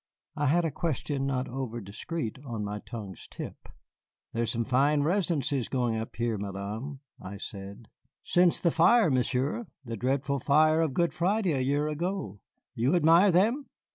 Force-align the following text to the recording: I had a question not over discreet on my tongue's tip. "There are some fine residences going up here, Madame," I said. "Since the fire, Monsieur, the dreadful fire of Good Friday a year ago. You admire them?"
I 0.35 0.47
had 0.47 0.65
a 0.65 0.71
question 0.71 1.27
not 1.27 1.47
over 1.47 1.79
discreet 1.79 2.39
on 2.43 2.63
my 2.63 2.79
tongue's 2.79 3.27
tip. 3.27 3.69
"There 4.33 4.41
are 4.41 4.45
some 4.47 4.65
fine 4.65 5.03
residences 5.03 5.69
going 5.69 5.95
up 5.95 6.15
here, 6.15 6.39
Madame," 6.39 7.01
I 7.21 7.37
said. 7.37 7.87
"Since 8.23 8.59
the 8.59 8.71
fire, 8.71 9.11
Monsieur, 9.11 9.67
the 9.85 9.97
dreadful 9.97 10.39
fire 10.39 10.81
of 10.81 10.95
Good 10.95 11.13
Friday 11.13 11.51
a 11.51 11.59
year 11.59 11.87
ago. 11.87 12.39
You 12.73 12.95
admire 12.95 13.31
them?" 13.31 13.67